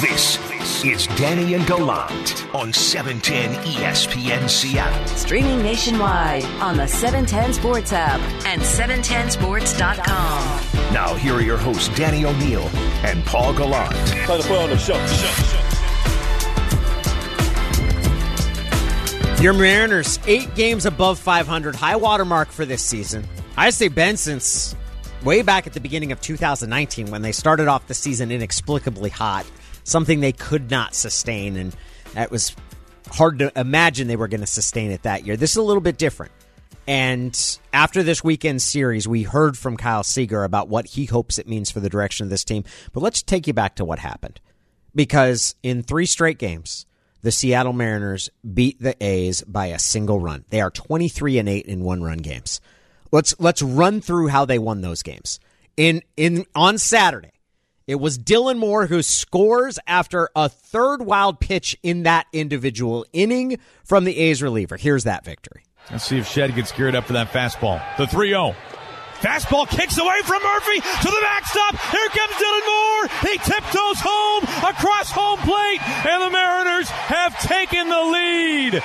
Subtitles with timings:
[0.00, 0.38] This
[0.82, 5.06] is Danny and Gallant on 710 ESPN Seattle.
[5.08, 10.94] Streaming nationwide on the 710 Sports app and 710sports.com.
[10.94, 12.70] Now, here are your hosts, Danny O'Neill
[13.04, 13.92] and Paul Gallant.
[13.92, 14.94] Time to put on the show.
[15.06, 15.26] show,
[19.36, 19.42] show.
[19.42, 23.28] Your Mariners, eight games above 500, high water mark for this season.
[23.54, 24.74] I say Ben since
[25.24, 29.44] way back at the beginning of 2019 when they started off the season inexplicably hot,
[29.90, 31.76] something they could not sustain, and
[32.14, 32.54] that was
[33.10, 35.36] hard to imagine they were going to sustain it that year.
[35.36, 36.32] This is a little bit different.
[36.86, 41.48] And after this weekend series, we heard from Kyle Seager about what he hopes it
[41.48, 42.64] means for the direction of this team.
[42.92, 44.40] But let's take you back to what happened.
[44.94, 46.86] Because in three straight games,
[47.22, 50.44] the Seattle Mariners beat the A's by a single run.
[50.50, 52.60] They are 23 and 8 in one run games.
[53.12, 55.38] Let's let's run through how they won those games.
[55.76, 57.32] In in on Saturday,
[57.90, 63.58] it was Dylan Moore who scores after a third wild pitch in that individual inning
[63.82, 64.76] from the A's reliever.
[64.76, 65.64] Here's that victory.
[65.90, 67.82] Let's see if Shed gets geared up for that fastball.
[67.96, 68.54] The 3-0.
[69.14, 71.80] Fastball kicks away from Murphy to the backstop.
[71.90, 73.08] Here comes Dylan Moore.
[73.22, 78.82] He tiptoes home across home plate, and the Mariners have taken the lead.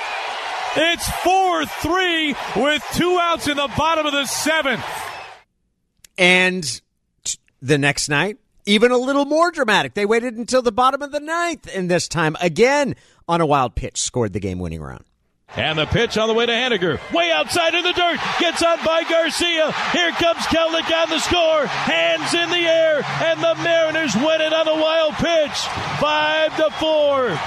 [0.78, 4.84] It's 4 3 with two outs in the bottom of the seventh.
[6.18, 6.80] And
[7.62, 9.94] the next night, even a little more dramatic.
[9.94, 12.94] They waited until the bottom of the ninth, and this time, again,
[13.28, 15.04] on a wild pitch, scored the game winning run.
[15.54, 17.00] And the pitch on the way to Haniger.
[17.12, 18.18] Way outside in the dirt.
[18.40, 19.72] Gets on by Garcia.
[19.92, 21.66] Here comes Kelenic on the score.
[21.66, 23.02] Hands in the air.
[23.22, 25.56] And the Mariners win it on the wild pitch.
[26.00, 27.38] Five to four.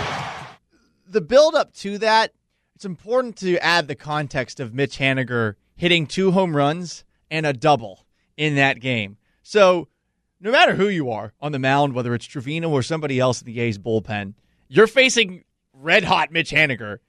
[1.08, 2.32] The build up to that
[2.80, 7.52] it's important to add the context of Mitch Haniger hitting two home runs and a
[7.52, 8.06] double
[8.38, 9.18] in that game.
[9.44, 9.90] So,
[10.40, 13.46] no matter who you are on the mound, whether it's Trevino or somebody else in
[13.46, 14.34] the A's bullpen,
[14.68, 17.00] you're facing red hot Mitch Haniger.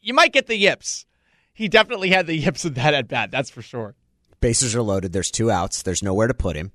[0.00, 1.06] You might get the yips.
[1.52, 3.94] He definitely had the yips in that at bat, that's for sure.
[4.40, 5.12] Bases are loaded.
[5.12, 5.82] There's two outs.
[5.82, 6.72] There's nowhere to put him.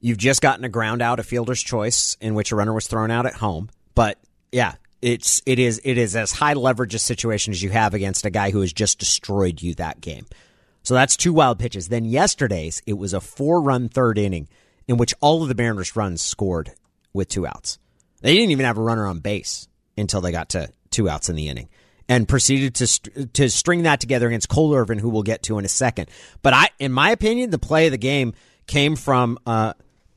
[0.00, 3.10] You've just gotten a ground out, a fielder's choice, in which a runner was thrown
[3.10, 3.70] out at home.
[3.94, 4.18] But
[4.52, 8.26] yeah, it's it is it is as high leverage a situation as you have against
[8.26, 10.26] a guy who has just destroyed you that game.
[10.82, 11.88] So that's two wild pitches.
[11.88, 14.48] Then yesterday's it was a four run third inning
[14.88, 16.72] in which all of the Mariners runs scored
[17.12, 17.78] with two outs.
[18.20, 21.36] They didn't even have a runner on base until they got to two outs in
[21.36, 21.68] the inning
[22.08, 25.64] and proceeded to to string that together against Cole Irvin, who we'll get to in
[25.64, 26.10] a second.
[26.42, 28.34] But I, in my opinion, the play of the game
[28.66, 29.74] came from uh,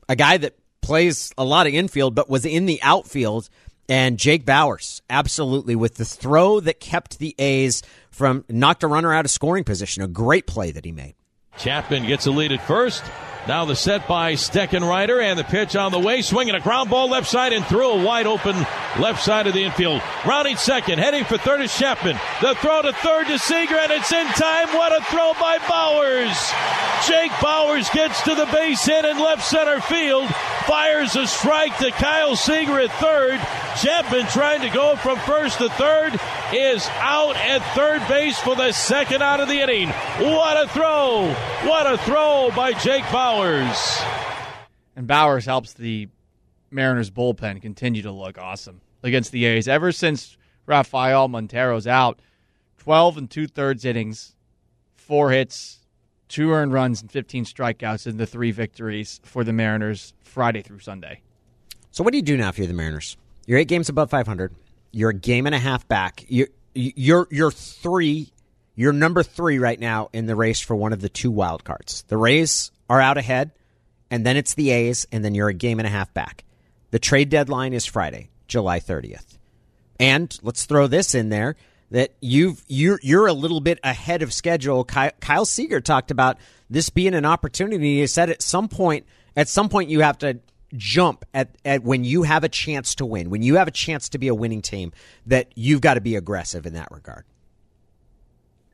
[0.08, 3.48] a guy that plays a lot of infield, but was in the outfield
[3.88, 9.12] and Jake Bauers, absolutely, with the throw that kept the A's from knocked a runner
[9.14, 10.02] out of scoring position.
[10.02, 11.14] A great play that he made.
[11.56, 13.02] Chapman gets a lead at first.
[13.48, 17.08] Now the set by Steckenrider and the pitch on the way, swinging a ground ball
[17.08, 18.54] left side and through a wide open
[19.00, 20.02] left side of the infield.
[20.26, 22.18] Rounding second, heading for third is Chapman.
[22.42, 24.68] The throw to third to Seager and it's in time.
[24.76, 26.36] What a throw by Bauers!
[27.06, 30.28] Jake Bauers gets to the base hit in left center field,
[30.66, 33.40] fires a strike to Kyle Seager at third.
[33.80, 36.20] Chapman trying to go from first to third
[36.52, 39.88] is out at third base for the second out of the inning.
[39.88, 41.32] What a throw!
[41.64, 43.37] What a throw by Jake Bauers.
[43.38, 44.04] Bauers.
[44.96, 46.08] And Bauers helps the
[46.72, 49.68] Mariners bullpen continue to look awesome against the A's.
[49.68, 52.18] Ever since Rafael Montero's out,
[52.78, 54.34] 12 and two thirds innings,
[54.96, 55.78] four hits,
[56.26, 60.80] two earned runs, and 15 strikeouts in the three victories for the Mariners Friday through
[60.80, 61.20] Sunday.
[61.92, 63.16] So, what do you do now if you're the Mariners?
[63.46, 64.52] You're eight games above 500.
[64.90, 66.24] You're a game and a half back.
[66.26, 68.32] You're, you're, you're three.
[68.78, 72.04] You're number three right now in the race for one of the two wild cards.
[72.06, 73.50] The Rays are out ahead,
[74.08, 76.44] and then it's the A's, and then you're a game and a half back.
[76.92, 79.36] The trade deadline is Friday, July 30th.
[79.98, 81.56] And let's throw this in there
[81.90, 84.84] that you've you're you're a little bit ahead of schedule.
[84.84, 86.38] Kyle, Kyle Seager talked about
[86.70, 87.98] this being an opportunity.
[87.98, 90.38] He said at some point at some point you have to
[90.76, 94.08] jump at, at when you have a chance to win, when you have a chance
[94.10, 94.92] to be a winning team,
[95.26, 97.24] that you've got to be aggressive in that regard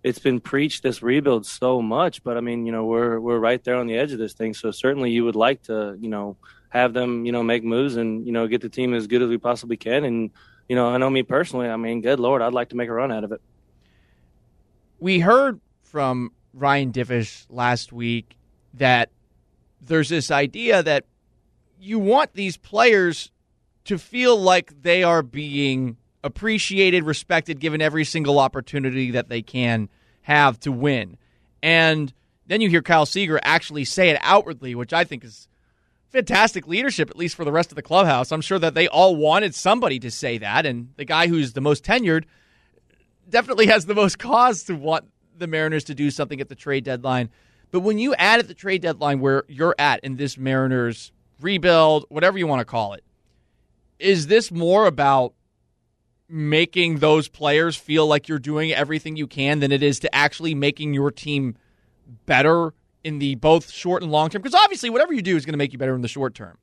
[0.05, 3.65] it's been preached this rebuild so much, but I mean, you know, we're we're right
[3.65, 4.53] there on the edge of this thing.
[4.53, 6.37] So certainly, you would like to, you know,
[6.69, 9.31] have them, you know, make moves and you know get the team as good as
[9.31, 10.05] we possibly can.
[10.05, 10.31] And
[10.69, 11.69] you know, I know me personally.
[11.69, 13.41] I mean, good lord, I'd like to make a run out of it.
[15.01, 18.37] We heard from Ryan Divish last week
[18.75, 19.09] that
[19.81, 21.07] there's this idea that
[21.81, 23.31] you want these players
[23.85, 29.89] to feel like they are being appreciated, respected, given every single opportunity that they can
[30.23, 31.17] have to win.
[31.63, 32.13] And
[32.47, 35.47] then you hear Kyle Seager actually say it outwardly, which I think is
[36.09, 38.33] fantastic leadership, at least for the rest of the clubhouse.
[38.33, 41.61] I'm sure that they all wanted somebody to say that, and the guy who's the
[41.61, 42.25] most tenured
[43.29, 45.05] definitely has the most cause to want
[45.37, 47.29] the Mariners to do something at the trade deadline.
[47.71, 52.07] But when you add at the trade deadline where you're at in this Mariners rebuild,
[52.09, 53.05] whatever you want to call it,
[53.99, 55.35] is this more about
[56.29, 60.55] making those players feel like you're doing everything you can than it is to actually
[60.55, 61.57] making your team
[62.27, 64.43] better in the both short and long term?
[64.43, 66.59] Because obviously, whatever you do is going to make you better in the short term.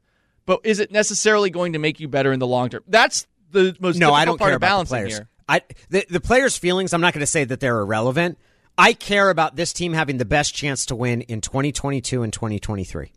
[0.46, 2.84] But is it necessarily going to make you better in the long term?
[2.88, 5.14] That's the most no, I don't part care of about players.
[5.14, 5.28] here.
[5.48, 6.94] I the, the players' feelings.
[6.94, 8.38] I'm not going to say that they're irrelevant.
[8.78, 13.12] I care about this team having the best chance to win in 2022 and 2023.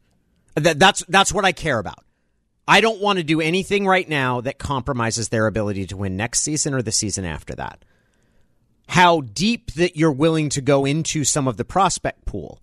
[0.56, 2.04] That, that's that's what I care about.
[2.66, 6.40] I don't want to do anything right now that compromises their ability to win next
[6.40, 7.84] season or the season after that.
[8.88, 12.62] How deep that you're willing to go into some of the prospect pool,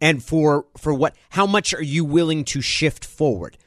[0.00, 1.16] and for for what?
[1.30, 3.58] How much are you willing to shift forward?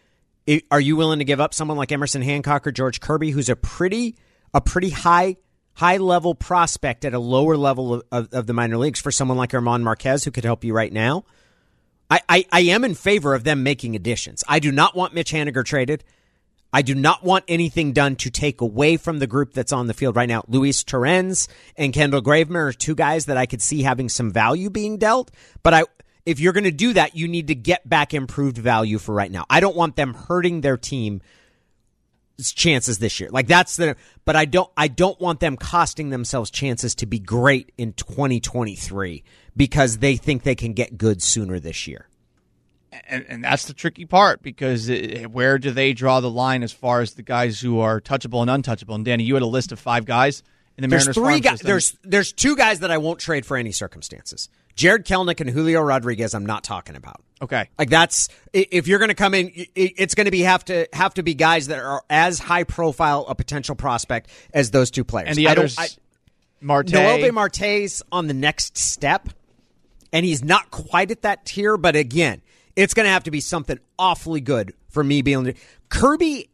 [0.71, 3.55] Are you willing to give up someone like Emerson Hancock or George Kirby, who's a
[3.55, 4.15] pretty
[4.53, 5.37] a pretty high
[5.73, 9.37] high level prospect at a lower level of, of, of the minor leagues for someone
[9.37, 11.25] like German Marquez who could help you right now?
[12.09, 14.43] I, I, I am in favor of them making additions.
[14.47, 16.03] I do not want Mitch Haniger traded.
[16.71, 19.93] I do not want anything done to take away from the group that's on the
[19.93, 20.43] field right now.
[20.47, 21.47] Luis Torrens
[21.77, 25.31] and Kendall Graveman are two guys that I could see having some value being dealt.
[25.63, 25.83] But I,
[26.25, 29.31] if you're going to do that, you need to get back improved value for right
[29.31, 29.45] now.
[29.49, 31.21] I don't want them hurting their team
[32.43, 33.29] chances this year.
[33.29, 37.19] Like that's the but I don't I don't want them costing themselves chances to be
[37.19, 39.23] great in 2023
[39.55, 42.07] because they think they can get good sooner this year.
[43.07, 46.71] and, and that's the tricky part because it, where do they draw the line as
[46.71, 48.95] far as the guys who are touchable and untouchable?
[48.95, 50.43] And Danny, you had a list of five guys
[50.77, 51.15] in the There's Mariners.
[51.15, 51.53] three guys.
[51.53, 51.67] system.
[51.67, 54.49] There's there's two guys that I won't trade for any circumstances.
[54.75, 56.33] Jarred Kelenic and Julio Rodriguez.
[56.33, 57.21] I'm not talking about.
[57.41, 57.69] okay.
[57.79, 61.13] Like that's if you're going to come in, it's going to be have to have
[61.13, 65.29] to be guys that are as high profile a potential prospect as those two players.
[65.29, 65.87] And the I don't- others, I-
[66.61, 67.31] Marte.
[67.33, 69.29] Marte's on the next step,
[70.15, 71.75] and he's not quite at that tier.
[71.75, 72.41] But again,
[72.77, 75.53] it's going to have to be something awfully good for me being.
[75.89, 76.49] Kirby,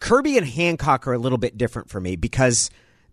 [0.00, 2.70] Kirby and Hancock are a little bit different for me because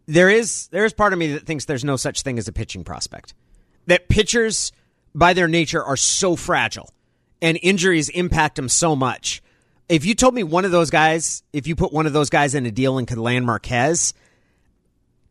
[0.07, 2.51] there is there is part of me that thinks there's no such thing as a
[2.51, 3.35] pitching prospect.
[3.85, 4.71] That pitchers,
[5.13, 6.91] by their nature, are so fragile,
[7.39, 9.43] and injuries impact them so much.
[9.87, 12.55] If you told me one of those guys, if you put one of those guys
[12.55, 14.15] in a deal and could land Marquez,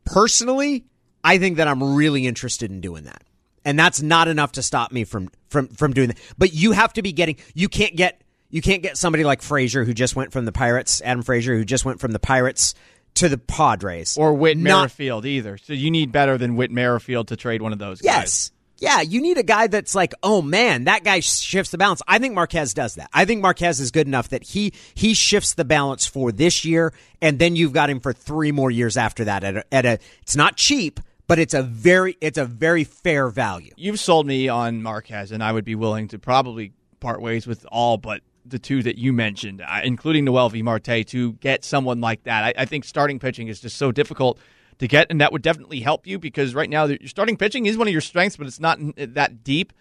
[0.05, 0.85] personally,
[1.25, 3.25] I think that I'm really interested in doing that.
[3.65, 6.19] And that's not enough to stop me from from from doing that.
[6.37, 8.21] But you have to be getting you can't get
[8.51, 11.65] you can't get somebody like Frazier who just went from the Pirates, Adam Frazier who
[11.65, 12.75] just went from the Pirates
[13.15, 14.17] to the Padres.
[14.17, 15.57] or Whit Not- Merrifield either.
[15.59, 18.05] So you need better than Whit Merrifield to trade one of those guys.
[18.05, 18.51] Yes.
[18.79, 22.03] Yeah, you need a guy that's like, oh man, that guy shifts the balance.
[22.09, 23.09] I think Marquez does that.
[23.15, 26.93] I think Marquez is good enough that he he shifts the balance for this year,
[27.23, 29.45] and then you've got him for three more years after that.
[29.45, 33.29] At a, at a it's not cheap, but it's a very it's a very fair
[33.29, 33.73] value.
[33.77, 37.67] You've sold me on Marquez, and I would be willing to probably part ways with
[37.71, 42.25] all but the two that you mentioned, uh, including Noelvi Marte, to get someone like
[42.25, 42.45] that.
[42.45, 44.39] I, I think starting pitching is just so difficult
[44.79, 47.79] to get, and that would definitely help you because right now your starting pitching is
[47.79, 49.73] one of your strengths, but it's not that deep.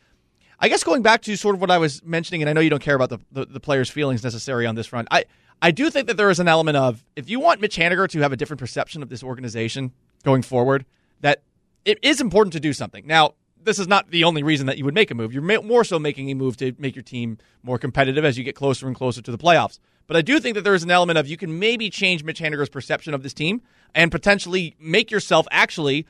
[0.59, 2.69] I guess going back to sort of what I was mentioning, and I know you
[2.69, 5.09] don't care about the, the, the players' feelings necessary on this front.
[5.11, 5.25] I,
[5.61, 8.19] I do think that there is an element of if you want Mitch Haniger to
[8.19, 9.91] have a different perception of this organization
[10.23, 10.85] going forward,
[11.23, 11.41] that
[11.85, 13.07] it is important to do something.
[13.07, 15.33] Now, this is not the only reason that you would make a move.
[15.33, 18.55] You're more so making a move to make your team more competitive as you get
[18.55, 19.79] closer and closer to the playoffs.
[20.05, 22.39] But I do think that there is an element of you can maybe change Mitch
[22.39, 23.61] Haniger's perception of this team
[23.95, 26.05] and potentially make yourself actually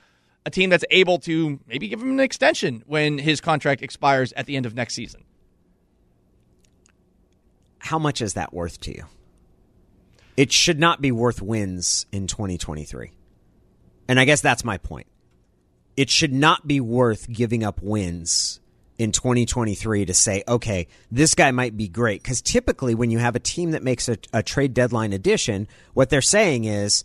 [0.46, 4.48] a team that's able to maybe give him an extension when his contract expires at
[4.48, 5.24] the end of next season.
[7.77, 9.05] How much is that worth to you?
[10.36, 13.12] It should not be worth wins in 2023.
[14.07, 15.07] And I guess that's my point.
[15.95, 18.60] It should not be worth giving up wins
[18.98, 22.22] in 2023 to say, okay, this guy might be great.
[22.22, 26.10] Because typically, when you have a team that makes a, a trade deadline addition, what
[26.10, 27.03] they're saying is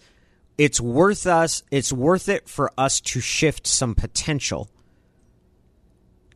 [0.57, 4.69] it's worth us, it's worth it for us to shift some potential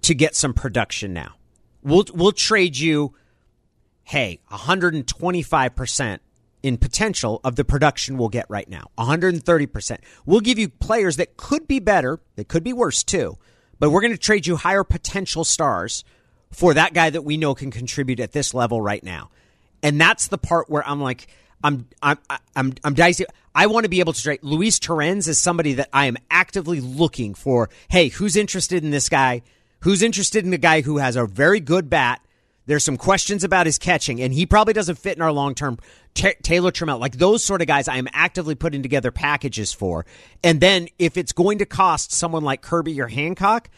[0.03, 1.35] to get some production now.
[1.83, 3.15] We'll we'll trade you,
[4.05, 6.19] hey, 125%
[6.63, 8.91] in potential of the production we'll get right now.
[8.99, 9.99] 130%.
[10.25, 13.39] We'll give you players that could be better, that could be worse too,
[13.79, 16.05] but we're going to trade you higher potential stars
[16.51, 19.31] for that guy that we know can contribute at this level right now.
[19.83, 21.27] And that's the part where I'm like,
[21.65, 22.19] I'm I'm
[22.55, 23.25] I'm I'm dicey.
[23.55, 24.41] I want to be able to trade.
[24.43, 27.71] Luis Torrens is somebody that I am actively looking for.
[27.89, 29.43] Hey, who's interested in this guy?
[29.81, 32.21] Who's interested in the guy who has a very good bat
[32.67, 35.79] There's some questions about his catching, and he probably doesn't fit in our long term.
[36.15, 40.07] Ta Taylor Trammell, like those sort of guys, I am actively putting together packages for.
[40.45, 43.69] And then if it's going to cost someone like Kirby or Hancock,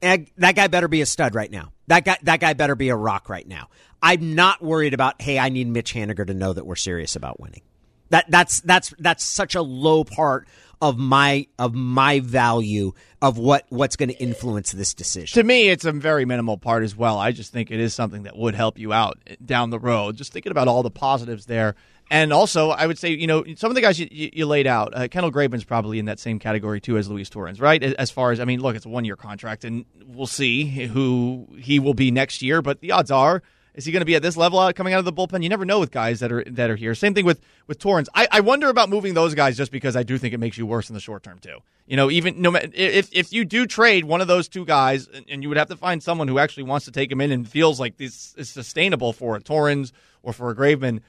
[0.00, 1.72] eh, that guy better be a stud right now.
[1.88, 3.68] That guy, that guy better be a rock right now.
[4.02, 5.20] I'm not worried about.
[5.20, 7.62] Hey, I need Mitch Haniger to know that we're serious about winning.
[8.08, 10.48] That that's that's that's such a low part
[10.80, 15.40] of my of my value of what what's going to influence this decision.
[15.40, 17.18] To me, it's a very minimal part as well.
[17.18, 20.16] I just think it is something that would help you out down the road.
[20.16, 21.74] Just thinking about all the positives there.
[22.12, 24.66] And also, I would say, you know, some of the guys you, you, you laid
[24.66, 27.80] out, uh, Kendall Graveman's probably in that same category too as Luis Torrens, right?
[27.80, 31.46] As far as, I mean, look, it's a one year contract, and we'll see who
[31.56, 33.44] he will be next year, but the odds are
[33.80, 35.42] is he going to be at this level out coming out of the bullpen?
[35.42, 36.94] You never know with guys that are that are here.
[36.94, 38.10] Same thing with with Torrens.
[38.14, 40.66] I, I wonder about moving those guys just because I do think it makes you
[40.66, 41.60] worse in the short term too.
[41.86, 45.42] You know, even no if if you do trade one of those two guys, and
[45.42, 47.80] you would have to find someone who actually wants to take him in and feels
[47.80, 51.00] like this is sustainable for a Torrens or for a Graveman,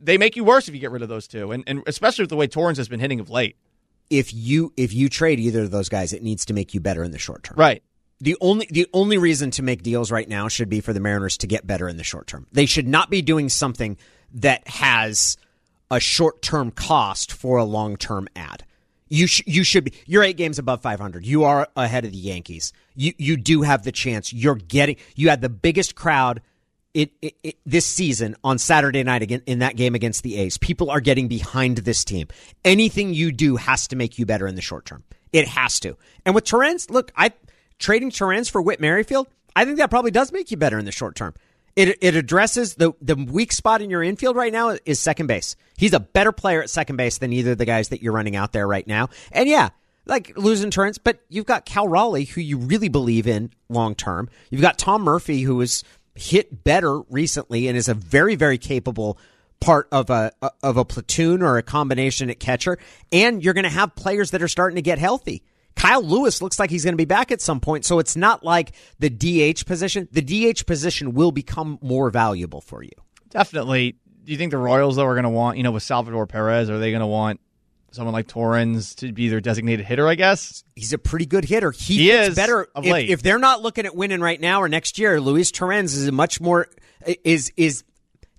[0.00, 2.30] they make you worse if you get rid of those two, and and especially with
[2.30, 3.56] the way Torrens has been hitting of late.
[4.08, 7.04] If you if you trade either of those guys, it needs to make you better
[7.04, 7.58] in the short term.
[7.58, 7.82] Right
[8.20, 11.36] the only the only reason to make deals right now should be for the Mariners
[11.38, 12.46] to get better in the short term.
[12.52, 13.96] They should not be doing something
[14.34, 15.36] that has
[15.90, 18.64] a short term cost for a long term ad.
[19.08, 21.26] You sh- you should be you're eight games above 500.
[21.26, 22.72] You are ahead of the Yankees.
[22.94, 24.32] You you do have the chance.
[24.32, 26.40] You're getting you had the biggest crowd
[26.94, 30.56] it, it, it, this season on Saturday night again in that game against the A's.
[30.56, 32.28] People are getting behind this team.
[32.64, 35.02] Anything you do has to make you better in the short term.
[35.32, 35.96] It has to.
[36.24, 37.32] And with Torrens, look, I
[37.78, 40.92] trading Torrens for Whit Merrifield, I think that probably does make you better in the
[40.92, 41.34] short term.
[41.76, 45.56] It, it addresses the, the weak spot in your infield right now is second base.
[45.76, 48.36] He's a better player at second base than either of the guys that you're running
[48.36, 49.08] out there right now.
[49.32, 49.70] And yeah,
[50.06, 54.28] like losing Torrens, but you've got Cal Raleigh, who you really believe in long term.
[54.50, 55.82] You've got Tom Murphy, who has
[56.14, 59.18] hit better recently and is a very, very capable
[59.60, 60.30] part of a
[60.62, 62.78] of a platoon or a combination at catcher.
[63.10, 65.42] And you're going to have players that are starting to get healthy.
[65.76, 67.84] Kyle Lewis looks like he's going to be back at some point.
[67.84, 70.08] So it's not like the DH position.
[70.12, 72.92] The DH position will become more valuable for you.
[73.30, 73.96] Definitely.
[74.24, 76.70] Do you think the Royals, though, are going to want, you know, with Salvador Perez,
[76.70, 77.40] are they going to want
[77.90, 80.64] someone like Torrens to be their designated hitter, I guess?
[80.74, 81.70] He's a pretty good hitter.
[81.70, 84.68] He, he is better of if, if they're not looking at winning right now or
[84.68, 86.68] next year, Luis Torrens is a much more
[87.22, 87.84] is is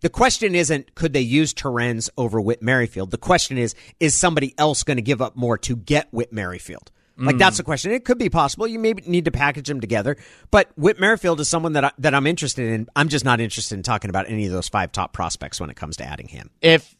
[0.01, 3.12] the question isn't could they use Torrens over Whit Merrifield.
[3.12, 6.92] The question is is somebody else going to give up more to get Whit Merrifield?
[7.17, 7.57] Like that's mm.
[7.57, 7.91] the question.
[7.91, 8.67] It could be possible.
[8.67, 10.17] You maybe need to package them together.
[10.51, 12.88] But Whit Merrifield is someone that I, that I'm interested in.
[12.95, 15.75] I'm just not interested in talking about any of those five top prospects when it
[15.75, 16.50] comes to adding him.
[16.62, 16.95] If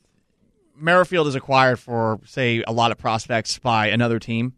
[0.78, 4.54] Merrifield is acquired for say a lot of prospects by another team,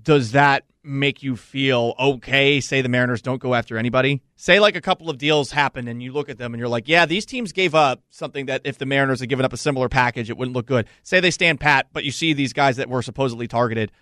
[0.00, 2.60] does that make you feel okay?
[2.60, 4.22] Say the Mariners don't go after anybody.
[4.36, 6.88] Say like a couple of deals happen and you look at them and you're like,
[6.88, 9.88] yeah, these teams gave up something that if the Mariners had given up a similar
[9.88, 10.86] package, it wouldn't look good.
[11.02, 13.92] Say they stand pat, but you see these guys that were supposedly targeted.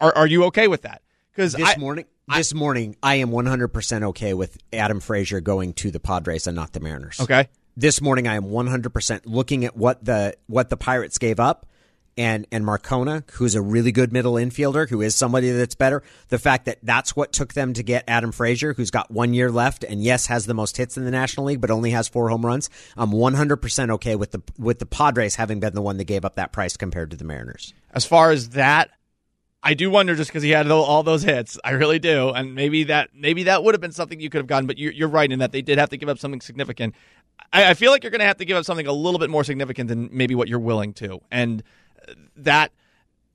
[0.00, 1.02] Are, are you okay with that?
[1.32, 6.00] Because this morning, this morning, I am 100% okay with Adam Frazier going to the
[6.00, 7.20] Padres and not the Mariners.
[7.20, 7.48] Okay.
[7.76, 11.66] This morning, I am 100% looking at what the what the Pirates gave up
[12.16, 16.02] and and Marcano, who's a really good middle infielder, who is somebody that's better.
[16.28, 19.50] The fact that that's what took them to get Adam Frazier, who's got one year
[19.50, 22.28] left, and yes, has the most hits in the National League, but only has four
[22.28, 22.70] home runs.
[22.96, 26.24] I'm 100 percent okay with the with the Padres having been the one that gave
[26.24, 27.74] up that price compared to the Mariners.
[27.92, 28.90] As far as that,
[29.62, 31.58] I do wonder just because he had all those hits.
[31.62, 34.46] I really do, and maybe that maybe that would have been something you could have
[34.46, 34.66] gotten.
[34.66, 36.94] But you're, you're right in that they did have to give up something significant.
[37.52, 39.28] I, I feel like you're going to have to give up something a little bit
[39.28, 41.62] more significant than maybe what you're willing to, and
[42.36, 42.72] that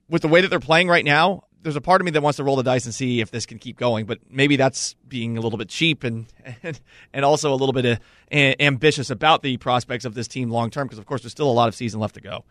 [0.09, 2.37] with the way that they're playing right now, there's a part of me that wants
[2.37, 4.05] to roll the dice and see if this can keep going.
[4.05, 6.27] But maybe that's being a little bit cheap and
[6.63, 6.79] and,
[7.13, 10.87] and also a little bit uh, ambitious about the prospects of this team long term
[10.87, 12.45] because of course there's still a lot of season left to go.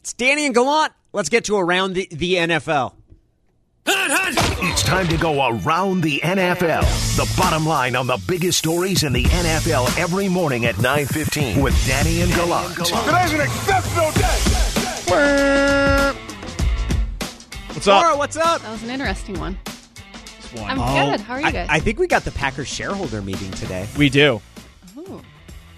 [0.00, 0.92] It's Danny and Gallant.
[1.12, 2.94] Let's get to around the, the NFL.
[3.90, 7.16] It's time to go around the NFL.
[7.16, 11.74] The bottom line on the biggest stories in the NFL every morning at 9:15 with
[11.86, 12.74] Danny and Gallant.
[12.74, 14.67] Today's an exceptional day.
[17.72, 18.18] What's Laura, up?
[18.18, 18.60] what's up?
[18.62, 19.54] That was an interesting one.
[20.54, 20.70] One.
[20.70, 21.20] I'm Oh, good.
[21.20, 21.66] How are you I, guys?
[21.70, 23.86] I think we got the Packers shareholder meeting today.
[23.96, 24.40] We do.
[24.98, 25.22] Ooh.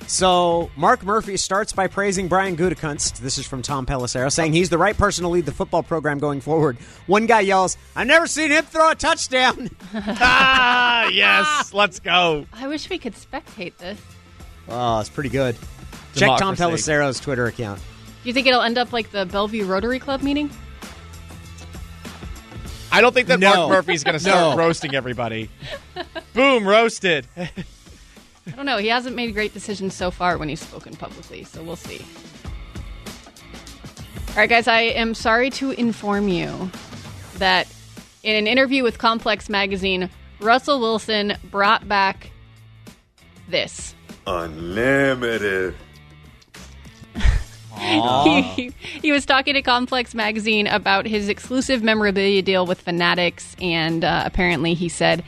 [0.06, 3.18] So Mark Murphy starts by praising Brian Gutekunst.
[3.18, 6.18] This is from Tom Pelissero, saying he's the right person to lead the football program
[6.18, 6.78] going forward.
[7.06, 11.72] One guy yells, "I've never seen him throw a touchdown." ah, yes.
[11.72, 12.46] Let's go.
[12.52, 14.00] I wish we could spectate this.
[14.68, 15.56] oh, it's pretty good.
[16.14, 16.90] Check Tom Democracy.
[16.90, 17.80] Pelissero's Twitter account.
[18.22, 20.50] Do you think it'll end up like the Bellevue Rotary Club meeting?
[22.92, 23.68] I don't think that No.
[23.68, 24.62] Mark Murphy's going to start No.
[24.62, 25.48] roasting everybody.
[26.34, 27.26] Boom, roasted.
[27.36, 28.78] I don't know.
[28.78, 32.04] He hasn't made great decisions so far when he's spoken publicly, so we'll see.
[34.30, 36.70] All right, guys, I am sorry to inform you
[37.36, 37.66] that
[38.22, 40.10] in an interview with Complex Magazine,
[40.40, 42.30] Russell Wilson brought back
[43.48, 43.94] this.
[44.26, 45.74] Unlimited.
[47.80, 54.04] he, he was talking to Complex Magazine about his exclusive memorabilia deal with Fanatics, and
[54.04, 55.24] uh, apparently he said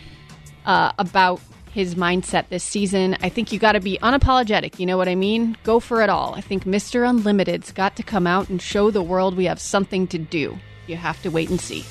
[0.67, 1.41] uh, about
[1.73, 3.17] his mindset this season.
[3.23, 4.79] I think you got to be unapologetic.
[4.79, 5.57] You know what I mean?
[5.65, 6.35] Go for it all.
[6.35, 7.09] I think Mr.
[7.09, 10.59] Unlimited's got to come out and show the world we have something to do.
[10.87, 11.85] You have to wait and see.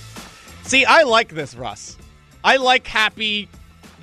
[0.63, 1.97] See, I like this, Russ.
[2.43, 3.49] I like happy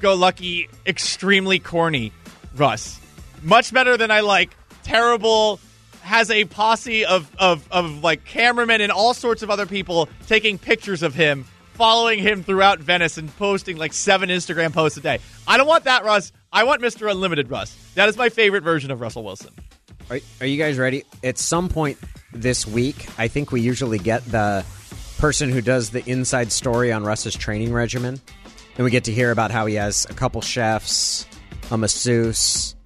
[0.00, 2.12] go lucky, extremely corny
[2.56, 3.00] Russ.
[3.42, 4.50] Much better than I like
[4.82, 5.60] terrible
[6.08, 10.58] has a posse of, of, of like cameramen and all sorts of other people taking
[10.58, 15.20] pictures of him, following him throughout Venice and posting like seven Instagram posts a day.
[15.46, 16.32] I don't want that, Russ.
[16.52, 17.10] I want Mr.
[17.10, 17.76] Unlimited Russ.
[17.94, 19.52] That is my favorite version of Russell Wilson.
[20.10, 21.04] Are, are you guys ready?
[21.22, 21.98] At some point
[22.32, 24.64] this week, I think we usually get the
[25.18, 28.20] person who does the inside story on Russ's training regimen.
[28.76, 31.26] And we get to hear about how he has a couple chefs,
[31.70, 32.76] a masseuse,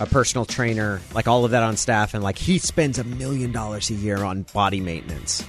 [0.00, 2.14] a personal trainer, like all of that on staff.
[2.14, 5.44] And like he spends a million dollars a year on body maintenance.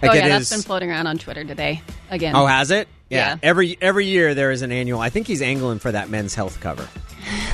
[0.00, 1.80] Like oh yeah, that's is- been floating around on Twitter today
[2.10, 2.34] again.
[2.34, 2.88] Oh, has it?
[3.08, 3.36] Yeah.
[3.42, 5.00] Every every year there is an annual.
[5.00, 6.88] I think he's angling for that men's health cover.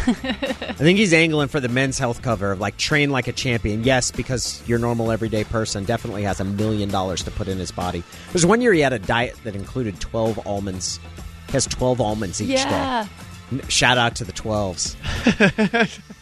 [0.07, 3.85] I think he's angling for the men's health cover of like train like a champion.
[3.85, 7.71] Yes, because your normal everyday person definitely has a million dollars to put in his
[7.73, 8.03] body.
[8.33, 11.01] There's one year he had a diet that included 12 almonds.
[11.49, 13.05] He has 12 almonds each yeah.
[13.05, 13.11] day.
[13.51, 14.97] N- Shout out to the 12s.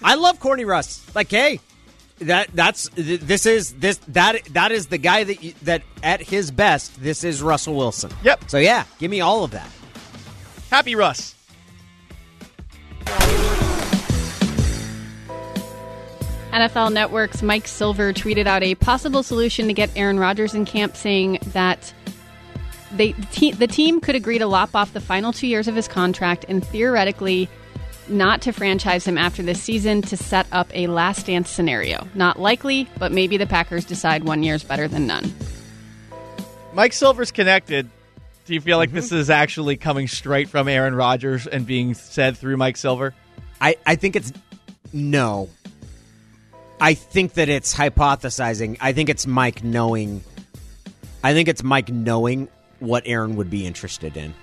[0.03, 1.05] I love Corny Russ.
[1.15, 1.61] Like, hey,
[2.19, 6.51] that that's this is this that that is the guy that you, that at his
[6.51, 8.11] best this is Russell Wilson.
[8.23, 8.49] Yep.
[8.49, 9.69] So yeah, give me all of that.
[10.71, 11.35] Happy Russ.
[16.53, 20.97] NFL Network's Mike Silver tweeted out a possible solution to get Aaron Rodgers in camp,
[20.97, 21.93] saying that
[22.93, 25.75] they, the, te- the team could agree to lop off the final two years of
[25.75, 27.49] his contract and theoretically
[28.09, 32.07] not to franchise him after this season to set up a last dance scenario.
[32.15, 35.33] Not likely, but maybe the Packers decide one year is better than none.
[36.73, 37.89] Mike Silver's connected.
[38.45, 38.97] Do you feel like mm-hmm.
[38.97, 43.15] this is actually coming straight from Aaron Rodgers and being said through Mike Silver?
[43.61, 44.33] I I think it's
[44.93, 45.49] no.
[46.81, 48.77] I think that it's hypothesizing.
[48.81, 50.23] I think it's Mike knowing.
[51.25, 52.49] I think it's Mike knowing
[52.81, 54.35] what Aaron would be interested in,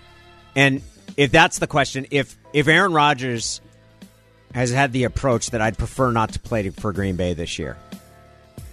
[0.56, 0.82] and
[1.18, 3.62] if that's the question, if if Aaron Rodgers
[4.54, 7.78] has had the approach that I'd prefer not to play for Green Bay this year,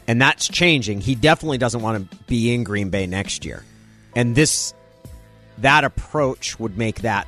[0.07, 1.01] and that's changing.
[1.01, 3.65] He definitely doesn't want to be in Green Bay next year,
[4.15, 4.75] and this
[5.59, 7.27] that approach would make that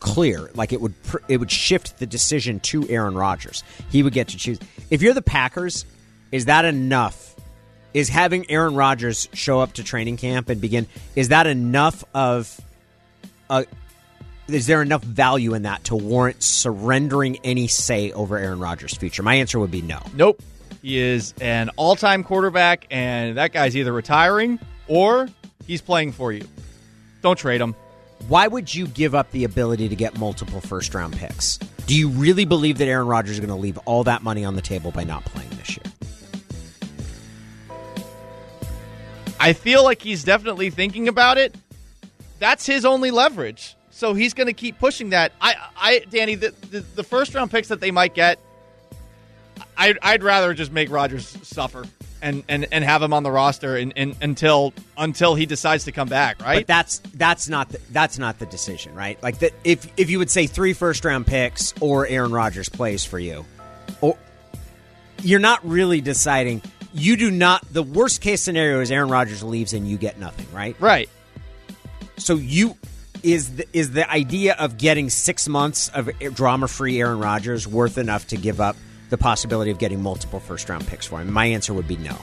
[0.00, 0.50] clear.
[0.54, 0.94] Like it would
[1.28, 3.62] it would shift the decision to Aaron Rodgers.
[3.90, 4.58] He would get to choose.
[4.90, 5.84] If you're the Packers,
[6.30, 7.31] is that enough?
[7.94, 12.58] Is having Aaron Rodgers show up to training camp and begin is that enough of
[13.50, 13.66] a
[14.48, 19.22] is there enough value in that to warrant surrendering any say over Aaron Rodgers' future?
[19.22, 20.00] My answer would be no.
[20.14, 20.42] Nope.
[20.82, 25.28] He is an all time quarterback, and that guy's either retiring or
[25.66, 26.46] he's playing for you.
[27.22, 27.74] Don't trade him.
[28.28, 31.58] Why would you give up the ability to get multiple first round picks?
[31.86, 34.54] Do you really believe that Aaron Rodgers is going to leave all that money on
[34.54, 35.92] the table by not playing this year?
[39.42, 41.54] I feel like he's definitely thinking about it.
[42.38, 43.76] That's his only leverage.
[43.90, 45.32] So he's going to keep pushing that.
[45.40, 48.38] I, I, Danny, the, the, the first round picks that they might get,
[49.76, 51.84] I'd, I'd rather just make Rodgers suffer
[52.22, 55.92] and, and, and have him on the roster and, and, until until he decides to
[55.92, 56.40] come back.
[56.40, 56.60] Right?
[56.60, 59.20] But that's that's not the, that's not the decision, right?
[59.22, 63.04] Like that if if you would say three first round picks or Aaron Rodgers plays
[63.04, 63.44] for you,
[64.00, 64.16] or
[65.22, 66.62] you're not really deciding.
[66.94, 67.62] You do not.
[67.72, 70.76] The worst case scenario is Aaron Rodgers leaves and you get nothing, right?
[70.80, 71.08] right.
[72.18, 72.76] So you
[73.22, 77.98] is the, is the idea of getting six months of drama free Aaron Rodgers worth
[77.98, 78.76] enough to give up
[79.10, 81.32] the possibility of getting multiple first round picks for him?
[81.32, 82.16] My answer would be no.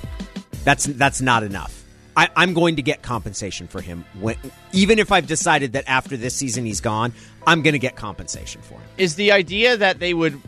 [0.63, 1.75] That's that's not enough.
[2.17, 4.03] I, I'm going to get compensation for him.
[4.19, 4.35] When,
[4.73, 7.13] even if I've decided that after this season he's gone,
[7.47, 8.89] I'm going to get compensation for him.
[8.97, 10.39] Is the idea that they would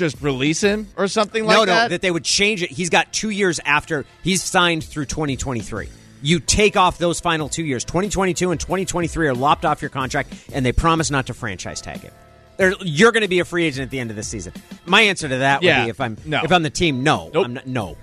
[0.00, 1.66] just release him or something like that.
[1.66, 2.00] no, no, that?
[2.02, 2.70] they would change it.
[2.70, 5.88] He's got two years after he's signed through 2023.
[6.22, 7.84] You take off those final two years.
[7.84, 12.00] 2022 and 2023 are lopped off your contract, and they promise not to franchise tag
[12.00, 12.12] him.
[12.56, 14.52] They're- You're going to be a free agent at the end of the season.
[14.84, 16.42] My answer to that would be if I'm No.
[16.44, 17.44] if I'm the team, no, Nope.
[17.46, 17.96] I'm not, no,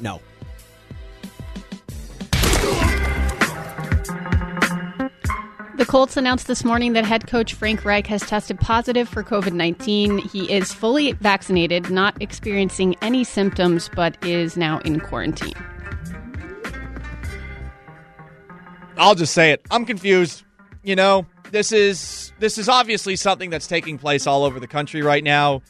[0.00, 0.20] no.
[5.78, 9.52] The Colts announced this morning that head coach Frank Reich has tested positive for COVID
[9.52, 10.18] 19.
[10.18, 15.54] He is fully vaccinated, not experiencing any symptoms, but is now in quarantine.
[18.96, 19.64] I'll just say it.
[19.70, 20.42] I'm confused.
[20.82, 25.02] You know, this is this is obviously something that's taking place all over the country
[25.02, 25.62] right now.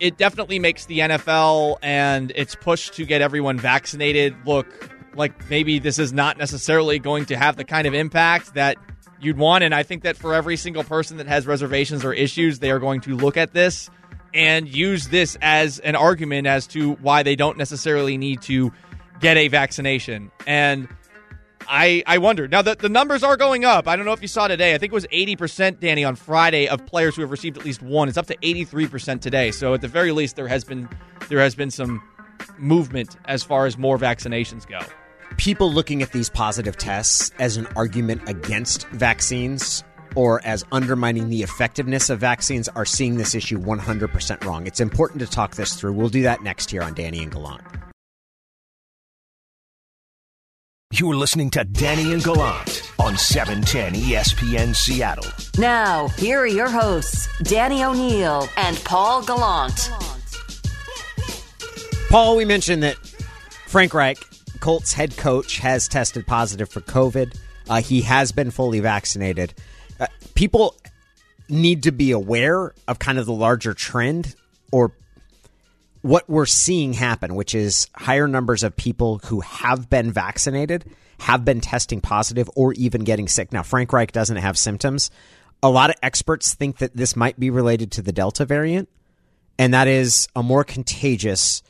[0.00, 5.78] It definitely makes the NFL and its push to get everyone vaccinated look like maybe
[5.78, 8.76] this is not necessarily going to have the kind of impact that
[9.20, 9.64] you'd want.
[9.64, 12.78] And I think that for every single person that has reservations or issues, they are
[12.78, 13.90] going to look at this
[14.32, 18.72] and use this as an argument as to why they don't necessarily need to
[19.20, 20.30] get a vaccination.
[20.46, 20.88] And
[21.66, 22.48] I I wonder.
[22.48, 23.88] Now the, the numbers are going up.
[23.88, 24.74] I don't know if you saw today.
[24.74, 27.80] I think it was 80%, Danny, on Friday of players who have received at least
[27.80, 28.08] one.
[28.08, 29.50] It's up to 83% today.
[29.50, 30.88] So at the very least there has been
[31.28, 32.02] there has been some
[32.58, 34.80] movement as far as more vaccinations go
[35.36, 41.42] people looking at these positive tests as an argument against vaccines or as undermining the
[41.42, 44.66] effectiveness of vaccines are seeing this issue 100% wrong.
[44.66, 45.92] It's important to talk this through.
[45.94, 47.62] We'll do that next here on Danny and Gallant.
[50.92, 55.26] You're listening to Danny and Gallant on 710 ESPN Seattle.
[55.58, 59.90] Now, here are your hosts, Danny O'Neill and Paul Gallant.
[62.10, 62.96] Paul, we mentioned that
[63.66, 64.18] Frank Reich
[64.64, 67.36] Colts head coach has tested positive for COVID.
[67.68, 69.52] Uh, he has been fully vaccinated.
[70.00, 70.74] Uh, people
[71.50, 74.34] need to be aware of kind of the larger trend
[74.72, 74.92] or
[76.00, 80.86] what we're seeing happen, which is higher numbers of people who have been vaccinated,
[81.18, 83.52] have been testing positive, or even getting sick.
[83.52, 85.10] Now, Frank Reich doesn't have symptoms.
[85.62, 88.88] A lot of experts think that this might be related to the Delta variant,
[89.58, 91.62] and that is a more contagious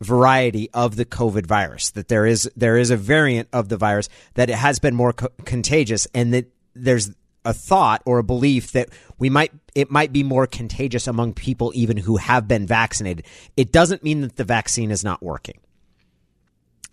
[0.00, 1.90] variety of the COVID virus.
[1.90, 5.12] That there is there is a variant of the virus that it has been more
[5.12, 7.10] co- contagious, and that there's
[7.44, 11.72] a thought or a belief that we might it might be more contagious among people
[11.74, 13.24] even who have been vaccinated.
[13.56, 15.58] It doesn't mean that the vaccine is not working.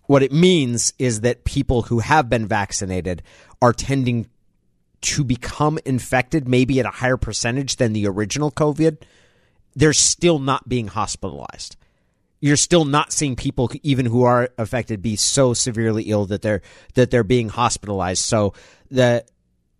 [0.05, 3.23] What it means is that people who have been vaccinated
[3.61, 4.27] are tending
[5.01, 8.97] to become infected maybe at a higher percentage than the original COVID.
[9.75, 11.75] They're still not being hospitalized
[12.45, 16.61] you're still not seeing people even who are affected be so severely ill that they're
[16.93, 18.23] that they're being hospitalized.
[18.23, 18.53] So
[18.91, 19.25] the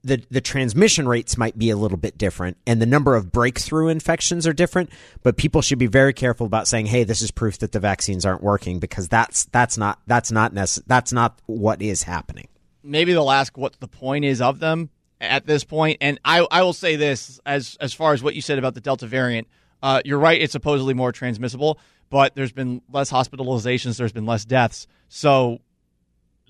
[0.04, 3.89] the the transmission rates might be a little bit different and the number of breakthrough
[3.89, 4.89] infections are different,
[5.21, 8.25] but people should be very careful about saying, "Hey, this is proof that the vaccines
[8.25, 12.47] aren't working" because that's that's not that's not nece- that's not what is happening.
[12.82, 14.89] Maybe they'll ask what the point is of them
[15.21, 15.99] at this point.
[16.01, 18.82] and I I will say this as as far as what you said about the
[18.82, 19.47] Delta variant,
[19.84, 20.41] uh, you're right.
[20.41, 24.88] It's supposedly more transmissible but there's been less hospitalizations, there's been less deaths.
[25.10, 25.60] So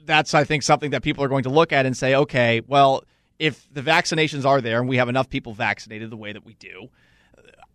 [0.05, 3.03] that's, I think, something that people are going to look at and say, okay, well,
[3.39, 6.53] if the vaccinations are there and we have enough people vaccinated the way that we
[6.53, 6.89] do,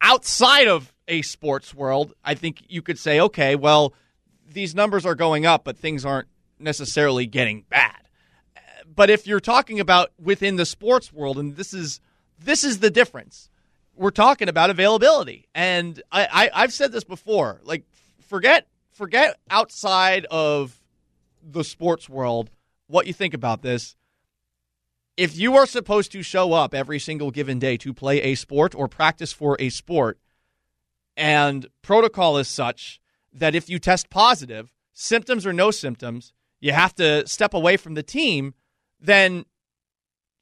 [0.00, 3.94] outside of a sports world, I think you could say, okay, well,
[4.48, 7.96] these numbers are going up, but things aren't necessarily getting bad.
[8.92, 12.00] But if you're talking about within the sports world, and this is
[12.42, 13.49] this is the difference
[13.94, 15.48] we're talking about availability.
[15.54, 17.60] And I, I have said this before.
[17.64, 17.84] Like
[18.28, 20.80] forget forget outside of
[21.42, 22.50] the sports world
[22.86, 23.96] what you think about this.
[25.16, 28.74] If you are supposed to show up every single given day to play a sport
[28.74, 30.18] or practice for a sport,
[31.16, 33.00] and protocol is such
[33.32, 37.94] that if you test positive, symptoms or no symptoms, you have to step away from
[37.94, 38.54] the team,
[39.00, 39.44] then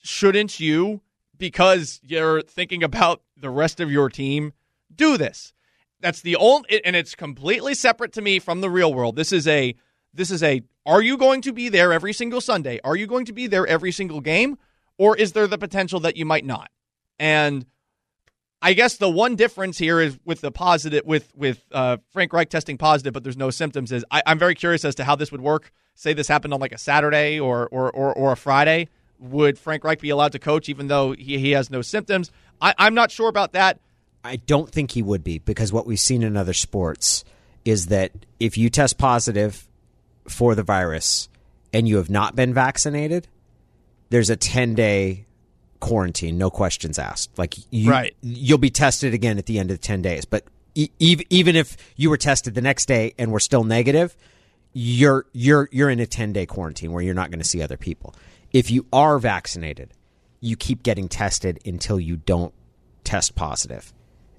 [0.02, 1.00] shouldn't you
[1.37, 4.53] because you're thinking about the rest of your team,
[4.94, 5.53] do this.
[6.01, 9.16] That's the only, and it's completely separate to me from the real world.
[9.16, 9.74] This is a,
[10.14, 12.81] this is a, are you going to be there every single Sunday?
[12.85, 14.59] Are you going to be there every single game?
[14.96, 16.70] Or is there the potential that you might not?
[17.18, 17.66] And
[18.61, 22.51] I guess the one difference here is with the positive, with with uh, Frank Reich
[22.51, 23.92] testing positive, but there's no symptoms.
[23.92, 25.72] Is I, am very curious as to how this would work.
[25.94, 29.85] Say this happened on like a Saturday or or or, or a Friday would Frank
[29.85, 32.31] Reich be allowed to coach even though he, he has no symptoms?
[32.60, 33.80] I, I'm not sure about that.
[34.24, 37.24] I don't think he would be because what we've seen in other sports
[37.64, 39.66] is that if you test positive
[40.26, 41.28] for the virus
[41.72, 43.28] and you have not been vaccinated,
[44.10, 45.26] there's a 10 day
[45.80, 47.38] quarantine, no questions asked.
[47.38, 48.16] Like you, right.
[48.20, 50.24] you'll be tested again at the end of the 10 days.
[50.24, 50.44] But
[50.74, 54.16] e- even if you were tested the next day and were still negative,
[54.74, 57.78] you're you're you're in a 10 day quarantine where you're not going to see other
[57.78, 58.14] people
[58.52, 59.92] if you are vaccinated,
[60.40, 62.55] you keep getting tested until you don't
[63.05, 63.92] test positive.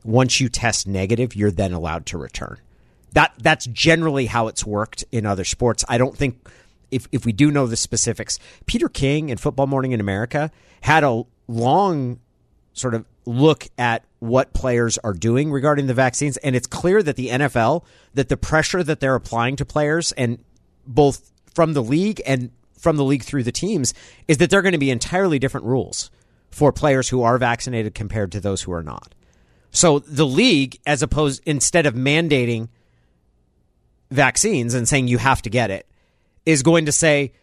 [0.03, 2.57] Once you test negative, you're then allowed to return.
[3.13, 5.83] That that's generally how it's worked in other sports.
[5.89, 6.47] I don't think
[6.91, 11.03] if if we do know the specifics, Peter King in Football Morning in America had
[11.03, 12.19] a long
[12.73, 17.15] sort of look at what players are doing regarding the vaccines and it's clear that
[17.15, 17.83] the NFL
[18.13, 20.39] that the pressure that they're applying to players and
[20.85, 23.93] both from the league and from the league through the teams
[24.27, 26.09] is that they're going to be entirely different rules
[26.49, 29.13] for players who are vaccinated compared to those who are not.
[29.71, 32.69] So the league as opposed instead of mandating
[34.09, 35.87] vaccines and saying you have to get it
[36.45, 37.33] is going to say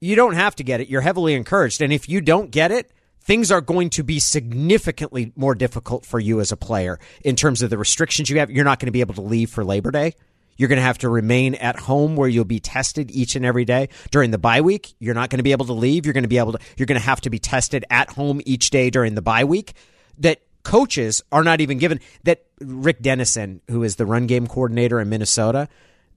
[0.00, 2.90] you don't have to get it you're heavily encouraged and if you don't get it
[3.28, 7.60] things are going to be significantly more difficult for you as a player in terms
[7.60, 8.50] of the restrictions you have.
[8.50, 10.14] You're not going to be able to leave for Labor Day.
[10.58, 13.64] You're going to have to remain at home where you'll be tested each and every
[13.64, 14.92] day during the bye week.
[14.98, 16.04] You're not going to be able to leave.
[16.04, 18.42] You're going to be able to, you're going to have to be tested at home
[18.44, 19.72] each day during the bye week.
[20.18, 25.00] That coaches are not even given that Rick Dennison, who is the run game coordinator
[25.00, 25.68] in Minnesota,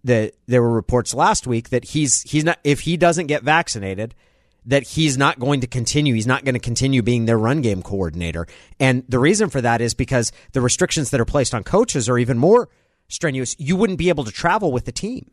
[0.04, 4.16] that there were reports last week that he's, he's not, if he doesn't get vaccinated,
[4.66, 6.16] that he's not going to continue.
[6.16, 8.48] He's not going to continue being their run game coordinator.
[8.80, 12.18] And the reason for that is because the restrictions that are placed on coaches are
[12.18, 12.70] even more
[13.12, 13.56] strenuous.
[13.60, 15.30] You wouldn't be able to travel with the team.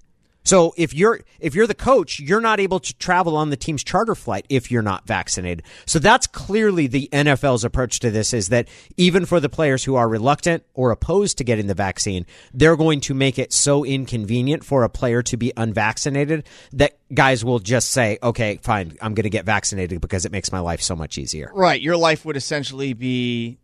[0.48, 3.84] So if you're if you're the coach, you're not able to travel on the team's
[3.84, 5.62] charter flight if you're not vaccinated.
[5.84, 9.96] So that's clearly the NFL's approach to this is that even for the players who
[9.96, 14.64] are reluctant or opposed to getting the vaccine, they're going to make it so inconvenient
[14.64, 19.24] for a player to be unvaccinated that guys will just say, "Okay, fine, I'm going
[19.24, 22.38] to get vaccinated because it makes my life so much easier." Right, your life would
[22.38, 23.58] essentially be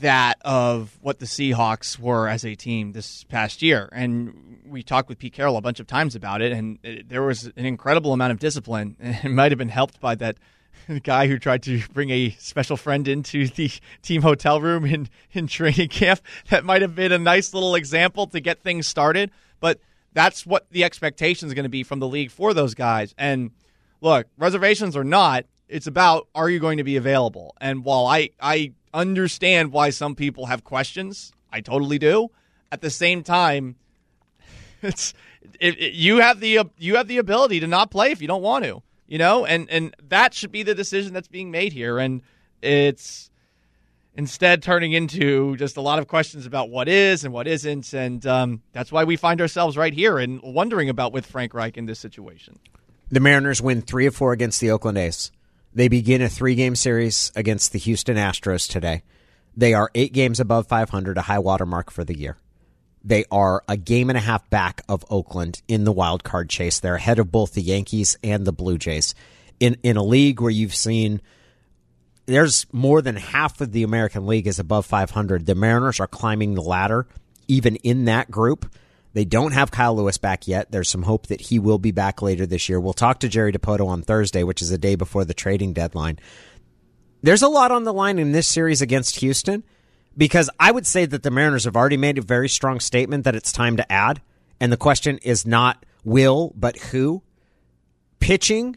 [0.00, 3.88] that of what the Seahawks were as a team this past year.
[3.92, 7.22] And we talked with Pete Carroll a bunch of times about it, and it, there
[7.22, 8.96] was an incredible amount of discipline.
[9.24, 10.36] It might have been helped by that
[11.02, 13.70] guy who tried to bring a special friend into the
[14.02, 16.20] team hotel room in, in training camp.
[16.50, 19.30] That might have been a nice little example to get things started.
[19.60, 19.80] But
[20.12, 23.14] that's what the expectation is going to be from the league for those guys.
[23.18, 23.50] And
[24.00, 27.54] look, reservations or not, it's about are you going to be available?
[27.60, 31.32] And while I, I understand why some people have questions.
[31.52, 32.30] I totally do.
[32.70, 33.76] At the same time,
[34.82, 35.14] it's
[35.60, 38.42] it, it, you have the you have the ability to not play if you don't
[38.42, 41.98] want to, you know, and and that should be the decision that's being made here,
[41.98, 42.22] and
[42.62, 43.30] it's
[44.14, 48.26] instead turning into just a lot of questions about what is and what isn't, and
[48.26, 51.86] um, that's why we find ourselves right here and wondering about with Frank Reich in
[51.86, 52.58] this situation.
[53.10, 55.30] The Mariners win three of four against the Oakland A's.
[55.74, 59.02] They begin a three game series against the Houston Astros today.
[59.56, 62.38] They are eight games above 500, a high water mark for the year.
[63.04, 66.80] They are a game and a half back of Oakland in the wild card chase.
[66.80, 69.14] They're ahead of both the Yankees and the Blue Jays.
[69.60, 71.20] In in a league where you've seen
[72.26, 75.46] there's more than half of the American League is above 500.
[75.46, 77.06] The Mariners are climbing the ladder
[77.48, 78.70] even in that group.
[79.12, 80.70] They don't have Kyle Lewis back yet.
[80.70, 82.78] There's some hope that he will be back later this year.
[82.78, 86.18] We'll talk to Jerry Dipoto on Thursday, which is a day before the trading deadline.
[87.22, 89.64] There's a lot on the line in this series against Houston
[90.16, 93.34] because I would say that the Mariners have already made a very strong statement that
[93.34, 94.20] it's time to add.
[94.60, 97.22] And the question is not will, but who.
[98.20, 98.76] Pitching,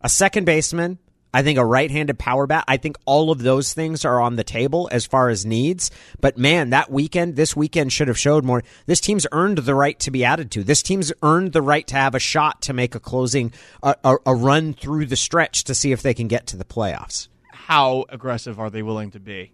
[0.00, 0.98] a second baseman,
[1.32, 2.64] I think a right-handed power bat.
[2.66, 5.90] I think all of those things are on the table as far as needs.
[6.20, 8.62] But man, that weekend, this weekend should have showed more.
[8.86, 10.64] This team's earned the right to be added to.
[10.64, 14.16] This team's earned the right to have a shot to make a closing, a, a,
[14.26, 17.28] a run through the stretch to see if they can get to the playoffs.
[17.52, 19.52] How aggressive are they willing to be?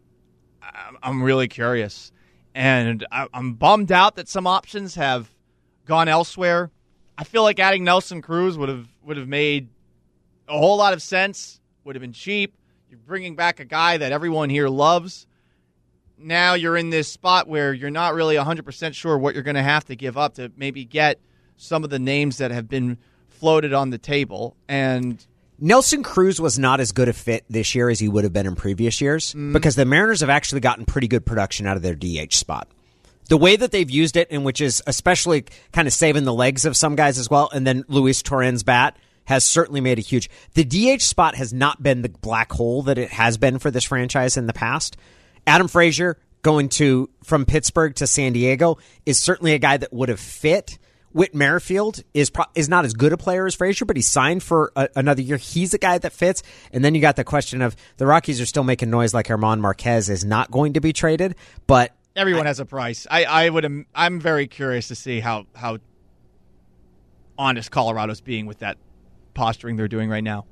[1.02, 2.10] I'm really curious,
[2.54, 5.30] and I'm bummed out that some options have
[5.84, 6.70] gone elsewhere.
[7.16, 9.68] I feel like adding Nelson Cruz would have would have made
[10.48, 12.54] a whole lot of sense would have been cheap.
[12.90, 15.26] You're bringing back a guy that everyone here loves.
[16.18, 19.62] Now you're in this spot where you're not really 100% sure what you're going to
[19.62, 21.20] have to give up to maybe get
[21.56, 24.56] some of the names that have been floated on the table.
[24.68, 25.24] And
[25.58, 28.46] Nelson Cruz was not as good a fit this year as he would have been
[28.46, 29.52] in previous years mm.
[29.52, 32.68] because the Mariners have actually gotten pretty good production out of their DH spot.
[33.28, 36.64] The way that they've used it, and which is especially kind of saving the legs
[36.64, 38.96] of some guys as well, and then Luis Torrens bat
[39.26, 40.30] has certainly made a huge.
[40.54, 43.84] The DH spot has not been the black hole that it has been for this
[43.84, 44.96] franchise in the past.
[45.46, 50.08] Adam Frazier going to from Pittsburgh to San Diego is certainly a guy that would
[50.08, 50.78] have fit.
[51.12, 54.42] Whit Merrifield is pro- is not as good a player as Frazier, but he's signed
[54.42, 55.38] for a, another year.
[55.38, 56.42] He's a guy that fits.
[56.72, 59.60] And then you got the question of the Rockies are still making noise like German
[59.60, 61.34] Marquez is not going to be traded,
[61.66, 63.06] but everyone I, has a price.
[63.10, 65.78] I, I would I'm very curious to see how how
[67.38, 68.76] honest Colorado's being with that
[69.36, 70.46] posturing they're doing right now?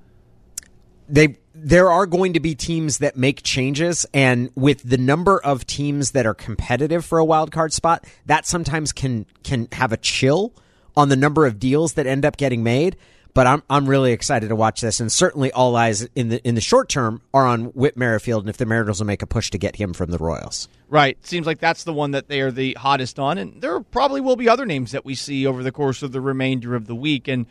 [1.08, 5.66] They there are going to be teams that make changes, and with the number of
[5.66, 9.96] teams that are competitive for a wild card spot, that sometimes can can have a
[9.96, 10.54] chill
[10.96, 12.96] on the number of deals that end up getting made.
[13.34, 16.54] but I'm I'm really excited to watch this, and certainly all eyes in the in
[16.54, 19.50] the short term are on Whit Merrifield, and if the Mariners will make a push
[19.50, 20.68] to get him from the Royals.
[20.88, 21.18] Right.
[21.26, 24.36] Seems like that's the one that they are the hottest on, and there probably will
[24.36, 27.26] be other names that we see over the course of the remainder of the week.
[27.26, 27.46] And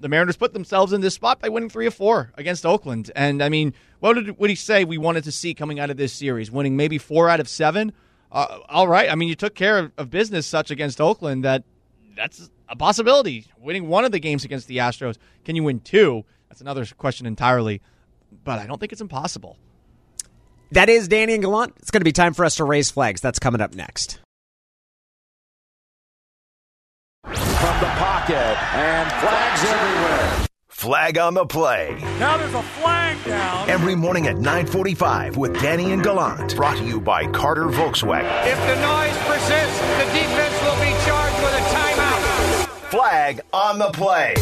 [0.00, 3.10] the Mariners put themselves in this spot by winning three of four against Oakland.
[3.16, 5.96] And I mean, what did would he say we wanted to see coming out of
[5.96, 6.50] this series?
[6.50, 7.92] Winning maybe four out of seven.
[8.30, 9.10] Uh, all right.
[9.10, 11.64] I mean, you took care of, of business such against Oakland that
[12.16, 13.46] that's a possibility.
[13.58, 15.16] Winning one of the games against the Astros.
[15.44, 16.24] Can you win two?
[16.48, 17.80] That's another question entirely.
[18.44, 19.56] But I don't think it's impossible.
[20.72, 21.74] That is Danny and Gallant.
[21.78, 23.22] It's going to be time for us to raise flags.
[23.22, 24.20] That's coming up next.
[27.60, 30.46] From the pocket, and flags everywhere.
[30.68, 31.98] Flag on the play.
[32.20, 33.68] Now there's a flag down.
[33.68, 36.54] Every morning at 945 with Danny and Gallant.
[36.54, 38.46] Brought to you by Carter Volkswagen.
[38.46, 42.90] If the noise persists, the defense will be charged with a timeout.
[42.90, 44.36] Flag on the play.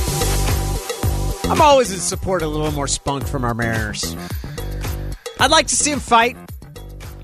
[1.50, 4.14] I'm always in support of a little more spunk from our Mariners.
[5.40, 6.36] I'd like to see him fight.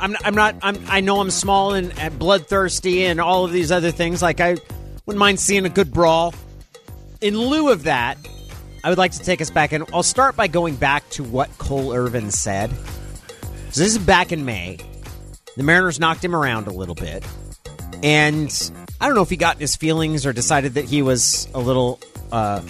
[0.01, 0.57] I'm, I'm not.
[0.63, 4.23] I'm, I know I'm small and, and bloodthirsty and all of these other things.
[4.23, 4.57] Like I
[5.07, 6.35] wouldn't mind seeing a good brawl.
[7.21, 8.19] In lieu of that,
[8.85, 11.57] I would like to take us back, and I'll start by going back to what
[11.59, 12.71] Cole Irvin said.
[13.71, 14.79] So this is back in May.
[15.57, 17.25] The Mariners knocked him around a little bit,
[18.03, 21.61] and I don't know if he got his feelings or decided that he was a
[21.61, 22.01] little
[22.33, 22.63] uh,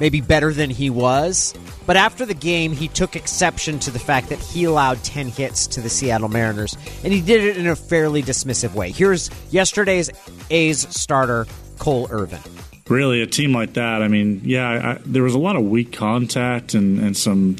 [0.00, 1.54] maybe better than he was.
[1.86, 5.66] But after the game, he took exception to the fact that he allowed 10 hits
[5.68, 8.90] to the Seattle Mariners, and he did it in a fairly dismissive way.
[8.90, 10.10] Here's yesterday's
[10.50, 11.46] A's starter,
[11.82, 12.40] Cole Irvin.
[12.88, 15.92] Really, a team like that, I mean, yeah, I, there was a lot of weak
[15.92, 17.56] contact and, and some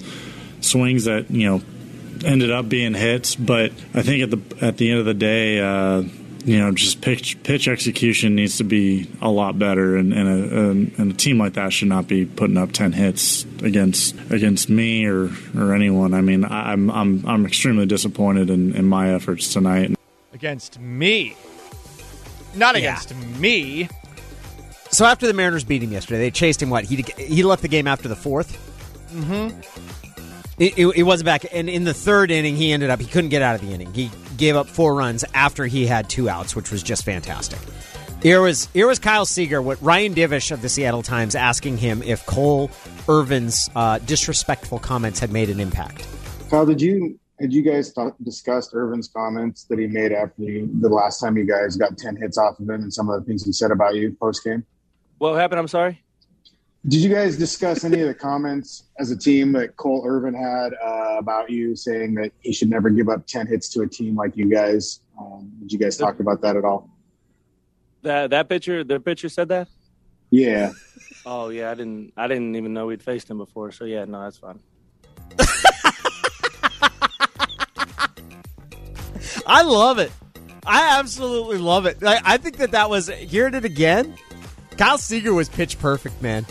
[0.61, 1.63] swings that, you know,
[2.25, 5.59] ended up being hits, but I think at the at the end of the day,
[5.61, 6.03] uh,
[6.45, 11.01] you know, just pitch pitch execution needs to be a lot better, and, and a,
[11.01, 15.07] and a team like that should not be putting up ten hits against against me
[15.07, 16.15] or, or anyone.
[16.15, 19.95] I mean, I'm I'm I'm extremely disappointed in, in my efforts tonight.
[20.33, 21.37] Against me,
[22.55, 22.91] not Yeah.
[23.01, 23.89] against me.
[24.93, 26.71] So after the Mariners beat him yesterday, they chased him.
[26.71, 28.57] What he he left the game after the 4th
[29.13, 29.61] Mm-hmm.
[30.59, 33.31] It, it, it wasn't back, and in the third inning, he ended up he couldn't
[33.31, 33.93] get out of the inning.
[33.93, 37.59] He gave up four runs after he had two outs, which was just fantastic.
[38.23, 42.03] Here was here was Kyle Seager, what Ryan Divish of the Seattle Times asking him
[42.03, 42.71] if Cole
[43.09, 46.07] Irvin's uh, disrespectful comments had made an impact.
[46.49, 50.71] Kyle, did you had you guys talk, discussed Irvin's comments that he made after you,
[50.81, 53.27] the last time you guys got ten hits off of him and some of the
[53.27, 54.65] things he said about you post game?
[55.19, 55.61] What happened?
[55.61, 56.03] I'm sorry.
[56.87, 60.75] Did you guys discuss any of the comments as a team that Cole Irvin had
[60.85, 64.17] uh, about you, saying that he should never give up ten hits to a team
[64.17, 64.99] like you guys?
[65.19, 66.91] Um, did you guys talk about that at all?
[68.03, 69.69] That that pitcher, the pitcher said that.
[70.31, 70.73] Yeah.
[71.25, 72.15] Oh yeah, I didn't.
[72.17, 73.71] I didn't even know we'd faced him before.
[73.71, 74.59] So yeah, no, that's fine.
[79.47, 80.11] I love it.
[80.67, 82.03] I absolutely love it.
[82.03, 84.17] I, I think that that was hearing it again.
[84.83, 86.45] Kyle Seager was pitch perfect, man.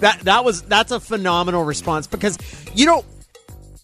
[0.00, 2.36] That that was that's a phenomenal response because
[2.74, 3.06] you don't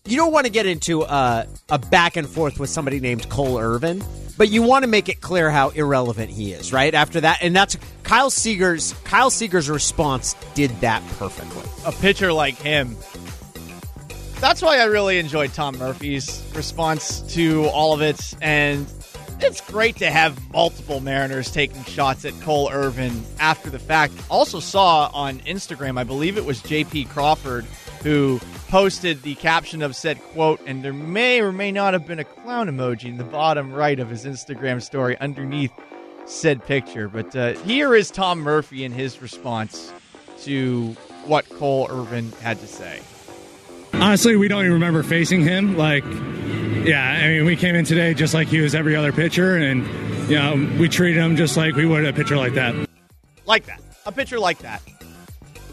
[0.05, 3.61] you don't want to get into a, a back and forth with somebody named Cole
[3.61, 4.03] Irvin,
[4.37, 6.93] but you want to make it clear how irrelevant he is, right?
[6.93, 11.63] After that, and that's Kyle Seager's Kyle Seager's response did that perfectly.
[11.87, 12.97] a pitcher like him.
[14.41, 18.35] That's why I really enjoyed Tom Murphy's response to all of it.
[18.43, 18.85] And
[19.43, 24.15] it's great to have multiple Mariners taking shots at Cole Irvin after the fact.
[24.31, 27.65] Also saw on Instagram, I believe it was JP Crawford
[28.03, 32.19] who posted the caption of said quote, and there may or may not have been
[32.19, 35.73] a clown emoji in the bottom right of his Instagram story underneath
[36.27, 37.09] said picture.
[37.09, 39.93] But uh, here is Tom Murphy in his response
[40.43, 43.01] to what Cole Irvin had to say.
[43.95, 45.77] Honestly, we don't even remember facing him.
[45.77, 46.05] Like,
[46.85, 49.87] yeah, I mean, we came in today just like he was every other pitcher, and
[50.29, 52.75] you know, we treated him just like we would a pitcher like that.
[53.47, 53.81] Like that.
[54.07, 54.83] A pitcher like that.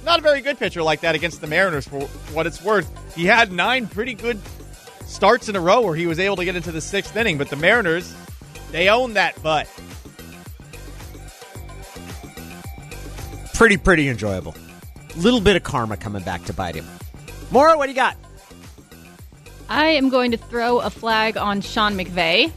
[0.06, 2.02] Not a very good pitcher like that against the Mariners for
[2.34, 2.90] what it's worth.
[3.16, 4.40] He had nine pretty good
[5.08, 7.50] starts in a row where he was able to get into the sixth inning, but
[7.50, 8.14] the Mariners,
[8.72, 9.68] they own that butt.
[13.54, 14.56] Pretty pretty enjoyable.
[15.18, 16.86] Little bit of karma coming back to bite him.
[17.52, 18.16] Maura, what do you got?
[19.70, 22.52] I am going to throw a flag on Sean McVay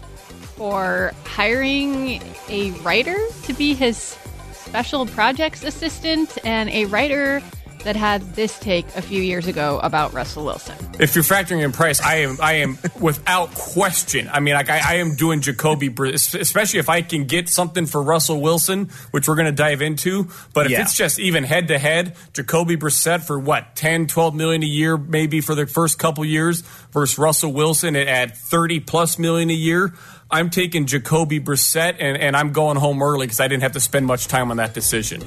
[0.56, 4.16] for hiring a writer to be his
[4.52, 7.42] special projects assistant and a writer
[7.85, 10.76] that had this take a few years ago about Russell Wilson.
[11.01, 14.28] If you're factoring in price, I am I am without question.
[14.33, 18.03] I mean, like I, I am doing Jacoby, especially if I can get something for
[18.03, 20.28] Russell Wilson, which we're going to dive into.
[20.55, 20.83] But if Yeah.
[20.83, 24.97] it's just even head to head, Jacoby Brissett for what 10, 12 million a year,
[24.97, 26.61] maybe for the first couple years,
[26.93, 29.93] versus Russell Wilson at- at 30 plus million a year.
[30.30, 33.80] I'm taking Jacoby Brissett, and, and I'm going home early because I didn't have to
[33.80, 35.22] spend much time on that decision.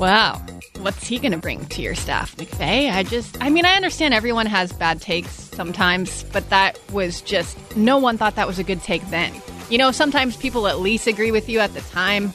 [0.00, 0.40] Wow.
[0.78, 2.90] What's he going to bring to your staff, McVay?
[2.90, 7.76] I just, I mean, I understand everyone has bad takes sometimes, but that was just,
[7.76, 9.30] no one thought that was a good take then.
[9.68, 12.32] You know, sometimes people at least agree with you at the time.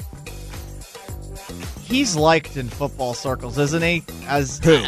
[1.81, 4.03] He's liked in football circles, isn't he?
[4.27, 4.85] As Who?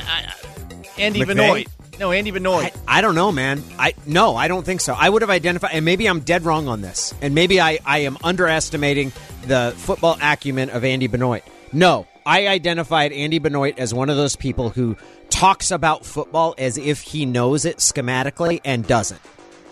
[0.99, 1.27] Andy McVay?
[1.27, 1.67] Benoit.
[1.99, 2.65] No, Andy Benoit.
[2.87, 3.63] I, I don't know, man.
[3.79, 4.93] I no, I don't think so.
[4.93, 7.99] I would have identified, and maybe I'm dead wrong on this, and maybe I, I
[7.99, 9.11] am underestimating
[9.47, 11.43] the football acumen of Andy Benoit.
[11.73, 14.97] No, I identified Andy Benoit as one of those people who
[15.29, 19.21] talks about football as if he knows it schematically and doesn't.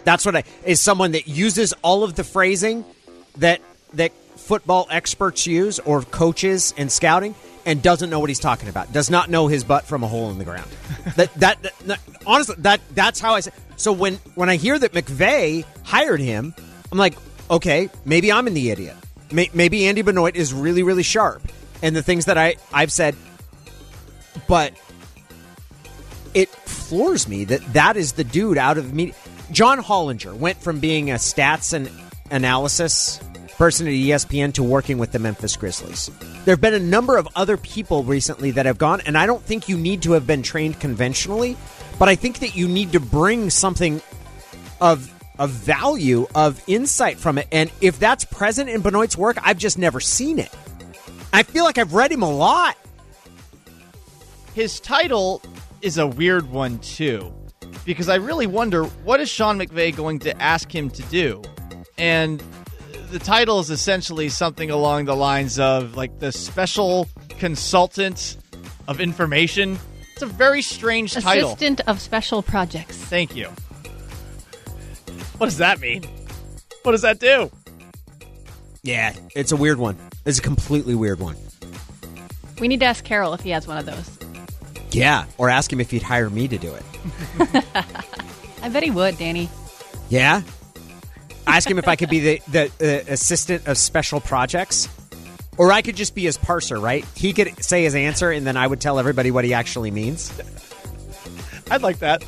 [0.06, 2.86] That's what I is someone that uses all of the phrasing
[3.40, 3.60] that
[3.96, 7.36] that football experts use or coaches and scouting
[7.66, 8.94] and doesn't know what he's talking about.
[8.94, 10.72] Does not know his butt from a hole in the ground.
[11.18, 13.52] that, that that that- honestly that that's how I say.
[13.76, 16.56] So when when I hear that McVay hired him,
[16.90, 17.18] I'm like,
[17.52, 18.96] okay, maybe I'm in the idiot.
[19.30, 21.42] Maybe Andy Benoit is really really sharp
[21.82, 23.16] and the things that I I've said,
[24.48, 24.74] but
[26.34, 29.14] it floors me that that is the dude out of me.
[29.52, 31.90] John Hollinger went from being a stats and
[32.32, 33.20] analysis
[33.58, 36.10] person at ESPN to working with the Memphis Grizzlies.
[36.44, 39.42] There have been a number of other people recently that have gone, and I don't
[39.42, 41.56] think you need to have been trained conventionally,
[41.98, 44.02] but I think that you need to bring something
[44.82, 47.48] of of value, of insight from it.
[47.52, 50.54] And if that's present in Benoit's work, I've just never seen it.
[51.36, 52.78] I feel like I've read him a lot.
[54.54, 55.42] His title
[55.82, 57.34] is a weird one too,
[57.84, 61.42] because I really wonder what is Sean McVay going to ask him to do,
[61.98, 62.42] and
[63.12, 68.38] the title is essentially something along the lines of like the special consultant
[68.88, 69.78] of information.
[70.14, 71.50] It's a very strange title.
[71.50, 72.96] Assistant of Special Projects.
[72.96, 73.50] Thank you.
[75.38, 76.06] What does that mean?
[76.84, 77.52] What does that do?
[78.84, 79.98] Yeah, it's a weird one.
[80.26, 81.36] It's a completely weird one.
[82.60, 84.18] We need to ask Carroll if he has one of those.
[84.92, 86.84] Yeah, or ask him if he'd hire me to do it.
[88.62, 89.50] I bet he would, Danny.
[90.10, 90.42] Yeah.
[91.46, 94.90] Ask him if I could be the, the uh, assistant of special projects.
[95.58, 97.06] Or I could just be his parser, right?
[97.16, 100.34] He could say his answer and then I would tell everybody what he actually means.
[101.72, 102.26] I'd like that.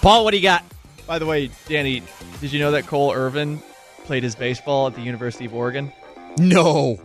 [0.00, 0.64] Paul, what do you got?
[1.06, 2.02] By the way, Danny,
[2.40, 3.62] did you know that Cole Irvin
[4.04, 5.92] played his baseball at the University of Oregon?
[6.38, 7.00] No.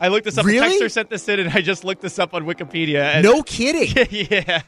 [0.00, 0.44] I looked this up.
[0.44, 0.76] Really?
[0.76, 3.02] A texter sent this in, and I just looked this up on Wikipedia.
[3.02, 4.06] And No kidding.
[4.30, 4.62] yeah.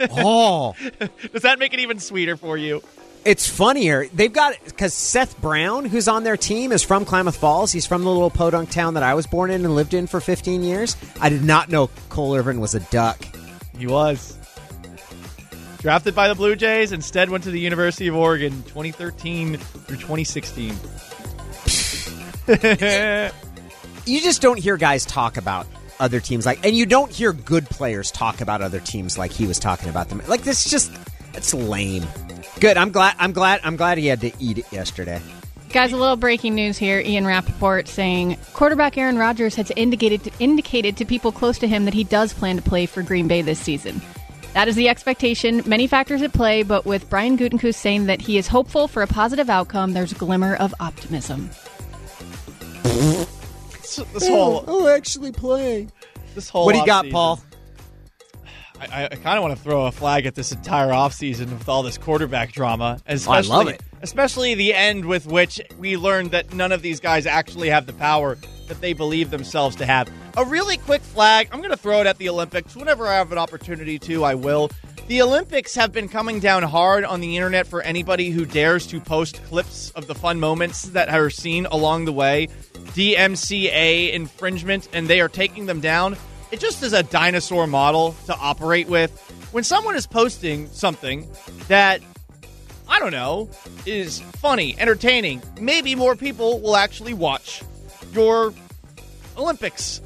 [0.00, 0.74] Oh.
[1.32, 2.82] Does that make it even sweeter for you?
[3.24, 4.06] It's funnier.
[4.12, 7.72] They've got because Seth Brown, who's on their team, is from Klamath Falls.
[7.72, 10.20] He's from the little podunk town that I was born in and lived in for
[10.20, 10.96] 15 years.
[11.20, 13.18] I did not know Cole Irvin was a duck.
[13.76, 14.38] He was.
[15.78, 20.74] Drafted by the Blue Jays, instead went to the University of Oregon 2013 through 2016.
[24.06, 25.66] you just don't hear guys talk about
[25.98, 29.46] other teams like, and you don't hear good players talk about other teams like he
[29.46, 30.22] was talking about them.
[30.28, 30.92] Like this, just
[31.34, 32.04] it's lame.
[32.60, 32.76] Good.
[32.76, 33.16] I'm glad.
[33.18, 33.60] I'm glad.
[33.64, 35.20] I'm glad he had to eat it yesterday.
[35.70, 37.00] Guys, a little breaking news here.
[37.00, 41.84] Ian Rapoport saying quarterback Aaron Rodgers has indicated to, indicated to people close to him
[41.84, 44.00] that he does plan to play for Green Bay this season.
[44.54, 45.62] That is the expectation.
[45.66, 49.06] Many factors at play, but with Brian Gutekunst saying that he is hopeful for a
[49.06, 51.50] positive outcome, there's a glimmer of optimism.
[52.86, 55.88] This, this whole oh, oh actually play.
[56.34, 57.40] this whole What do you got, offseason- Paul?
[58.78, 61.82] I, I kind of want to throw a flag at this entire offseason with all
[61.82, 62.98] this quarterback drama.
[62.98, 63.80] Oh, especially, love it.
[64.02, 67.94] Especially the end with which we learned that none of these guys actually have the
[67.94, 68.36] power
[68.68, 70.10] that they believe themselves to have.
[70.36, 71.48] A really quick flag.
[71.50, 72.76] I'm going to throw it at the Olympics.
[72.76, 74.70] Whenever I have an opportunity to, I will.
[75.06, 79.00] The Olympics have been coming down hard on the internet for anybody who dares to
[79.00, 82.48] post clips of the fun moments that are seen along the way.
[82.74, 86.18] DMCA infringement, and they are taking them down.
[86.50, 89.18] It just is a dinosaur model to operate with.
[89.52, 91.26] When someone is posting something
[91.68, 92.02] that,
[92.88, 93.48] I don't know,
[93.86, 97.62] is funny, entertaining, maybe more people will actually watch
[98.12, 98.52] your
[99.38, 100.00] Olympics.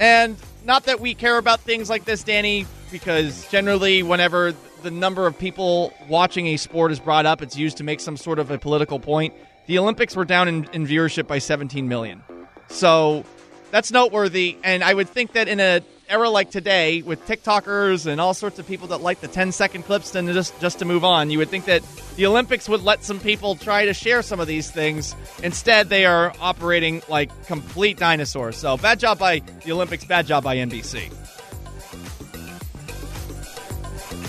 [0.00, 5.26] And not that we care about things like this, Danny, because generally, whenever the number
[5.26, 8.50] of people watching a sport is brought up, it's used to make some sort of
[8.50, 9.34] a political point.
[9.66, 12.22] The Olympics were down in, in viewership by 17 million.
[12.68, 13.24] So
[13.70, 14.56] that's noteworthy.
[14.62, 18.58] And I would think that in a era like today, with TikTokers and all sorts
[18.58, 21.38] of people that like the 10 second clips and just just to move on, you
[21.38, 21.82] would think that
[22.16, 25.14] the Olympics would let some people try to share some of these things.
[25.42, 28.56] Instead, they are operating like complete dinosaurs.
[28.56, 31.12] So bad job by the Olympics, bad job by NBC.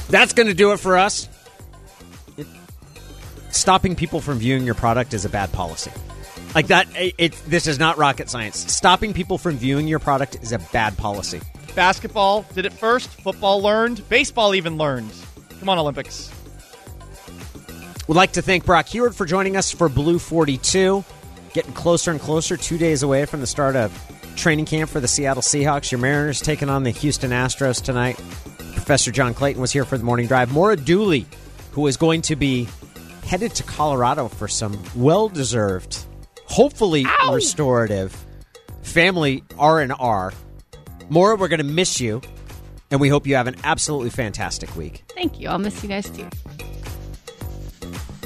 [0.10, 1.28] That's going to do it for us.
[2.38, 2.48] It,
[3.52, 5.92] stopping people from viewing your product is a bad policy.
[6.56, 8.72] Like that, it, it, this is not rocket science.
[8.72, 11.42] Stopping people from viewing your product is a bad policy.
[11.76, 13.10] Basketball did it first.
[13.10, 14.08] Football learned.
[14.10, 15.12] Baseball even learned.
[15.60, 16.32] Come on, Olympics.
[18.08, 21.04] We'd like to thank Brock Huard for joining us for Blue 42.
[21.54, 23.92] Getting closer and closer, two days away from the start of
[24.36, 25.92] training camp for the Seattle Seahawks.
[25.92, 28.16] Your Mariners taking on the Houston Astros tonight.
[28.74, 30.52] Professor John Clayton was here for the morning drive.
[30.52, 31.26] Maura Dooley,
[31.72, 32.68] who is going to be
[33.26, 36.06] headed to Colorado for some well deserved,
[36.46, 37.34] hopefully Ow!
[37.34, 38.16] restorative
[38.84, 40.32] family R and R.
[41.10, 42.22] Maura, we're going to miss you,
[42.92, 45.04] and we hope you have an absolutely fantastic week.
[45.10, 45.50] Thank you.
[45.50, 46.28] I'll miss you guys too.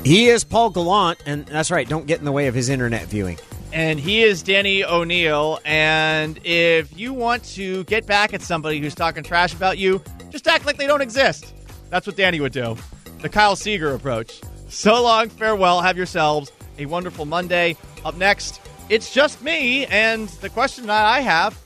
[0.03, 1.87] He is Paul Gallant, and that's right.
[1.87, 3.37] Don't get in the way of his internet viewing.
[3.71, 5.59] And he is Danny O'Neill.
[5.63, 10.47] And if you want to get back at somebody who's talking trash about you, just
[10.47, 11.53] act like they don't exist.
[11.89, 12.75] That's what Danny would do.
[13.19, 14.41] The Kyle Seager approach.
[14.69, 15.81] So long, farewell.
[15.81, 17.77] Have yourselves a wonderful Monday.
[18.03, 18.59] Up next,
[18.89, 19.85] it's just me.
[19.85, 21.57] And the question that I have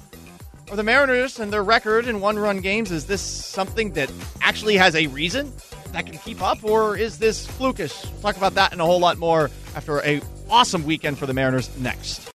[0.69, 4.11] are the Mariners and their record in one run games, is this something that
[4.41, 5.51] actually has a reason?
[5.95, 8.03] that can keep up, or is this flukish?
[8.11, 11.33] We'll talk about that and a whole lot more after a awesome weekend for the
[11.33, 12.29] Mariners next.